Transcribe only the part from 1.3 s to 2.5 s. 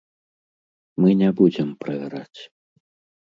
будзем правяраць.